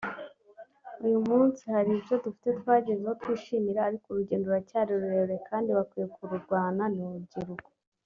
uyu 1.05 1.19
munsi 1.29 1.61
hari 1.73 1.89
ibyo 1.97 2.15
dufite 2.25 2.49
twagezeho 2.59 3.13
twishimira 3.21 3.79
ariko 3.87 4.05
urugendo 4.07 4.45
ruracyari 4.47 4.89
rurerure 4.99 5.37
kandi 5.49 5.69
bakwiye 5.77 6.05
kururwana 6.15 6.83
ni 6.95 7.01
urubyiruko 7.07 7.67